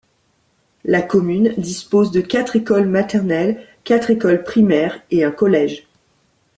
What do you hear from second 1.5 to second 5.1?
dispose de quatre écoles maternelles, quatre écoles primaires,